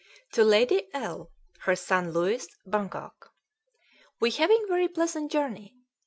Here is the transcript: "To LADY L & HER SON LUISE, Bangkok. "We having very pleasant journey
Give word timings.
"To 0.31 0.43
LADY 0.43 0.87
L 0.95 1.29
& 1.45 1.59
HER 1.65 1.75
SON 1.75 2.11
LUISE, 2.11 2.47
Bangkok. 2.65 3.35
"We 4.19 4.31
having 4.31 4.65
very 4.67 4.87
pleasant 4.87 5.31
journey 5.31 5.75